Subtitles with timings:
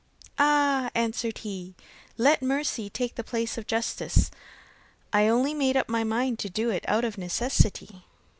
[0.39, 1.75] 'Ah,' answered he,
[2.17, 4.31] 'let mercy take the place of justice,
[5.13, 8.03] I only made up my mind to do it out of necessity.